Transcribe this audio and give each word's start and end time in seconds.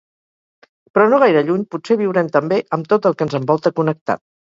Però 0.95 1.03
no 1.11 1.19
gaire 1.23 1.43
lluny, 1.49 1.65
potser 1.75 1.97
viurem 1.99 2.31
també 2.37 2.57
amb 2.79 2.89
tot 2.95 3.05
el 3.11 3.17
que 3.21 3.25
ens 3.27 3.37
envolta 3.41 3.73
connectat. 3.81 4.23